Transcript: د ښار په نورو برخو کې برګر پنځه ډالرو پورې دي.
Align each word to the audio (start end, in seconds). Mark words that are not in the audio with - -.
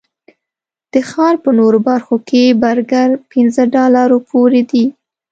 د 0.93 0.95
ښار 1.09 1.35
په 1.43 1.49
نورو 1.59 1.79
برخو 1.89 2.15
کې 2.29 2.57
برګر 2.63 3.09
پنځه 3.31 3.63
ډالرو 3.75 4.17
پورې 4.29 4.61
دي. 4.71 4.85